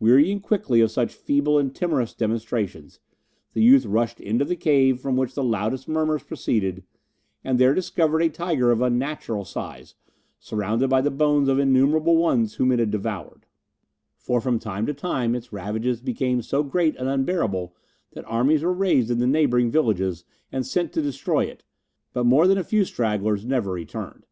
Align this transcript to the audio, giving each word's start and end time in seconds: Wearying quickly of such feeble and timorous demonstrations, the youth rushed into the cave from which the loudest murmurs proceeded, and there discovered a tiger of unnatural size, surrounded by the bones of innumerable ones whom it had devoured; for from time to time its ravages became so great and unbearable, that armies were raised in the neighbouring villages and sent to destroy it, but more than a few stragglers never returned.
Wearying 0.00 0.40
quickly 0.40 0.80
of 0.80 0.90
such 0.90 1.14
feeble 1.14 1.56
and 1.56 1.72
timorous 1.72 2.14
demonstrations, 2.14 2.98
the 3.52 3.62
youth 3.62 3.86
rushed 3.86 4.18
into 4.20 4.44
the 4.44 4.56
cave 4.56 4.98
from 4.98 5.16
which 5.16 5.34
the 5.36 5.44
loudest 5.44 5.86
murmurs 5.86 6.24
proceeded, 6.24 6.82
and 7.44 7.60
there 7.60 7.72
discovered 7.72 8.22
a 8.22 8.28
tiger 8.28 8.72
of 8.72 8.80
unnatural 8.82 9.44
size, 9.44 9.94
surrounded 10.40 10.90
by 10.90 11.00
the 11.00 11.12
bones 11.12 11.46
of 11.48 11.60
innumerable 11.60 12.16
ones 12.16 12.54
whom 12.54 12.72
it 12.72 12.80
had 12.80 12.90
devoured; 12.90 13.46
for 14.18 14.40
from 14.40 14.58
time 14.58 14.84
to 14.84 14.92
time 14.94 15.36
its 15.36 15.52
ravages 15.52 16.00
became 16.00 16.42
so 16.42 16.64
great 16.64 16.96
and 16.96 17.08
unbearable, 17.08 17.72
that 18.14 18.24
armies 18.24 18.64
were 18.64 18.72
raised 18.74 19.12
in 19.12 19.20
the 19.20 19.28
neighbouring 19.28 19.70
villages 19.70 20.24
and 20.50 20.66
sent 20.66 20.92
to 20.92 21.00
destroy 21.00 21.44
it, 21.44 21.62
but 22.12 22.24
more 22.24 22.48
than 22.48 22.58
a 22.58 22.64
few 22.64 22.84
stragglers 22.84 23.44
never 23.46 23.70
returned. 23.70 24.26